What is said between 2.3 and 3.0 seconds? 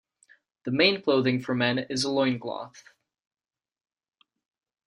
cloth.